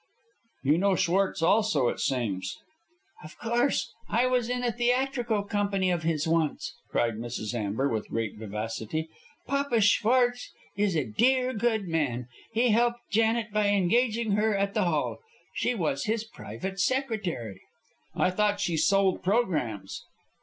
[0.63, 2.57] "You know Schwartz also, it seems."
[3.23, 3.93] "Of course.
[4.09, 7.53] I was in a theatrical company of his once," cried Mrs.
[7.53, 9.09] Amber, with great vivacity.
[9.45, 12.27] "Papa Schwartz is a dear, good man.
[12.51, 15.19] He helped Janet by engaging her at the hall.
[15.53, 17.61] She was his private secretary."
[18.15, 20.03] "I thought she sold programmes?"